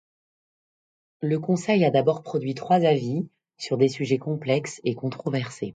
[1.21, 5.69] Le Conseil a d’abord produit trois avis, sur des sujets complexes et controversés.